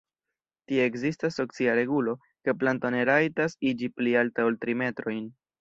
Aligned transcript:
Tie 0.71 0.79
ekzistas 0.91 1.37
socia 1.41 1.75
regulo, 1.81 2.17
ke 2.49 2.57
planto 2.63 2.93
ne 2.97 3.05
rajtas 3.13 3.59
iĝi 3.73 3.93
pli 3.99 4.19
alta 4.27 4.51
ol 4.51 4.63
tri 4.65 4.81
metrojn. 4.85 5.25